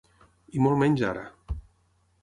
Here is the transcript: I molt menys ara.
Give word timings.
I 0.59 0.63
molt 0.67 0.81
menys 0.85 1.05
ara. 1.13 1.27